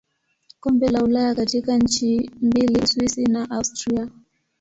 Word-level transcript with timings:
Kombe 0.59 0.87
la 0.89 1.03
Ulaya 1.03 1.35
katika 1.35 1.77
nchi 1.77 2.29
mbili 2.41 2.81
Uswisi 2.81 3.23
na 3.25 3.49
Austria. 3.51 4.09